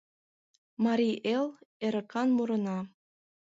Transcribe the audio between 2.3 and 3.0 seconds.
мурына.